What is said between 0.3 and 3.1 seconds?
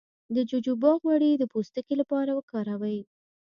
د جوجوبا غوړي د پوستکي لپاره وکاروئ